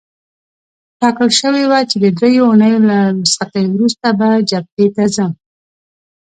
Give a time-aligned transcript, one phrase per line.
[0.99, 5.31] ټاکل شوې وه چې د دریو اونیو له رخصتۍ وروسته به جبهې ته ځم.